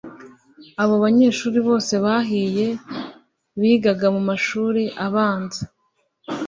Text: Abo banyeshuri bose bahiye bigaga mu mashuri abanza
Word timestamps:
Abo 0.81 0.95
banyeshuri 1.03 1.57
bose 1.67 1.93
bahiye 2.05 2.67
bigaga 3.59 4.05
mu 4.15 4.21
mashuri 4.29 4.83
abanza 5.05 5.61